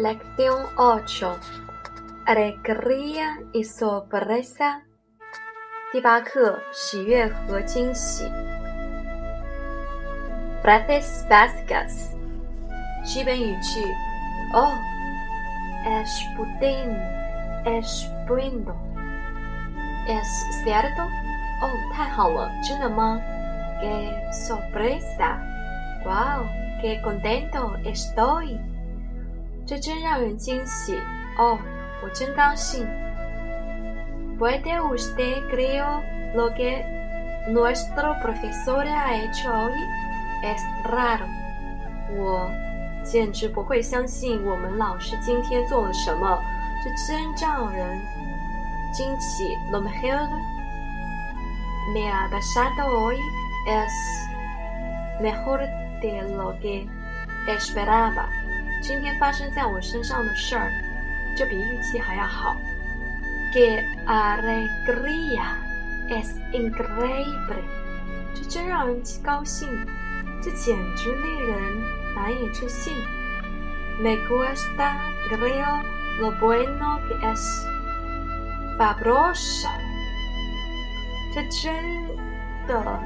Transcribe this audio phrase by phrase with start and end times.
[0.00, 1.38] Lección 8.
[2.26, 4.82] Alegría y sorpresa.
[5.92, 8.30] 第八课，喜悦和惊喜。
[10.62, 12.10] Frases básicas.
[13.04, 13.80] 基本语句。
[14.52, 14.72] Oh,
[15.86, 16.96] es pudding,
[17.64, 18.74] es bueno.
[20.08, 20.26] Es
[20.64, 21.02] cierto?
[21.62, 23.20] Oh, 太好了，真的吗？
[23.80, 25.38] Qué sorpresa.
[26.04, 26.46] Wow,
[26.82, 28.58] qué contento estoy.
[29.70, 30.96] 这真让人惊喜
[31.38, 31.58] 哦！
[32.02, 32.86] 我真高兴。¿
[34.38, 36.02] Puede usted creer
[36.34, 36.84] lo que
[37.50, 39.72] nuestro profesor ha hecho hoy?
[40.42, 41.26] Es raro。
[42.16, 42.50] 我
[43.02, 46.38] 简直不会相信我们老师今天做了什么，
[46.84, 47.98] 这真让人
[48.92, 49.44] 惊奇。
[49.72, 50.28] Lo mejor
[51.94, 53.16] me ha pasado hoy
[53.66, 53.90] es
[55.20, 55.60] mejor
[56.00, 56.86] de lo que
[57.48, 58.28] esperaba。
[58.81, 60.71] 今天发生在我身上的事儿，
[61.37, 62.57] 就比预期还要好。
[63.53, 65.55] Que alegría
[66.09, 67.61] es increíble！
[68.33, 69.67] 这真让人高兴，
[70.41, 71.61] 这简直令人
[72.15, 72.93] 难以置信。
[73.99, 74.95] Me gusta
[75.29, 75.83] creo
[76.19, 77.39] lo bueno que es
[78.79, 79.69] fabuloso！
[81.35, 81.73] 这真
[82.67, 82.99] 的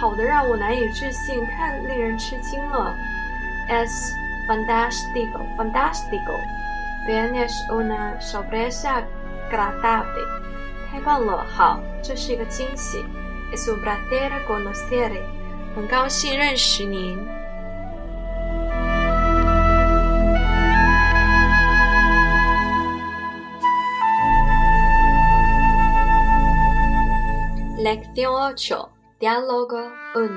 [0.00, 2.96] 好的让我难以置信，太令人吃惊了。
[3.68, 4.14] Es
[4.47, 6.33] Fantástico, fantástico.
[7.05, 9.03] Tienes una sorpresa
[9.49, 10.25] agradable.
[10.91, 13.03] 太棒了，好，这是一个惊喜。
[13.51, 15.23] Es un placer conocerle.
[15.75, 17.17] 很高兴认识您。
[27.77, 28.89] Lección 8.
[29.19, 30.29] Diálogo 1.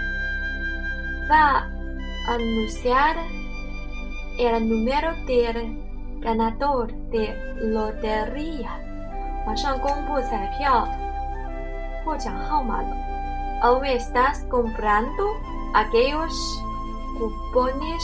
[1.28, 1.64] Va
[2.28, 3.16] anunciar
[4.38, 5.78] el número del
[6.20, 8.70] ganador de lotería.
[9.46, 10.86] 马上公布彩票
[12.04, 12.96] 获奖号码了。¿
[13.64, 15.34] O estás comprando
[15.72, 16.32] aquellos
[17.18, 18.02] cupones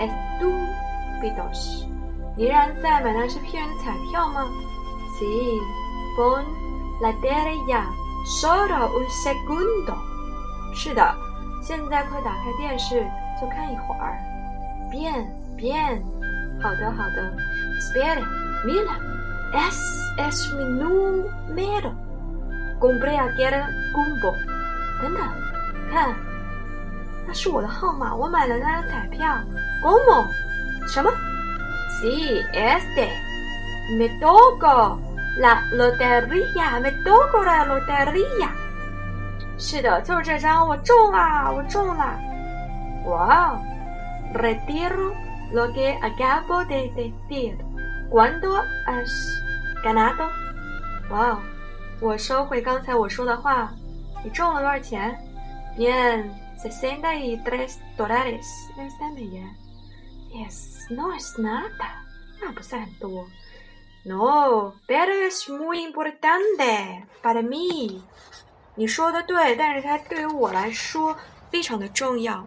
[0.00, 1.86] estúpidos?
[2.36, 4.46] 你然在买那些骗人彩票吗？
[5.18, 5.60] Sí,
[6.16, 6.44] pon
[7.00, 7.84] la tele ya.
[8.40, 9.94] Solo un segundo.
[10.74, 11.14] 是的，
[11.62, 13.06] 现在快打开电视。
[13.39, 14.17] 就看一会儿。
[14.91, 15.25] Bien,
[15.55, 16.01] bien，
[16.61, 17.31] 好的好的。
[17.79, 18.23] Espera,
[18.65, 18.97] mira,
[19.53, 19.77] es
[20.17, 21.93] es mi número.
[22.79, 23.63] Compré aquel
[23.93, 24.33] combo.
[25.01, 25.21] 等等，
[25.91, 26.13] 看，
[27.27, 29.37] 那是我的号码，我买了那张彩票。
[29.81, 30.27] Como？
[30.87, 31.09] 什么
[32.01, 33.09] ？Sí, este.
[33.97, 34.99] Me tocó
[35.37, 36.79] la lotería.
[36.81, 38.49] Me tocó la lotería.
[39.57, 42.17] 是的，就是这张，我中啦，我中啦。
[43.04, 43.60] Wow,
[44.32, 45.14] retiro
[45.52, 47.58] lo que acabo de decir.
[48.10, 49.10] ¿Cuándo has
[49.82, 50.30] ganado。
[51.10, 51.38] 哇哦，
[52.00, 53.72] 我收回刚才我说的话。
[54.24, 55.18] 你中了多少钱？
[55.76, 58.46] Bien, sesenta y tres dólares，
[58.76, 59.44] 六十三美元。
[60.32, 62.00] Yes, no es nada，
[62.40, 63.26] 那不算多。
[64.06, 68.02] No, pero es muy importante para mí。
[68.76, 71.16] 你说的对，但是它对于我来说
[71.50, 72.46] 非常的重要。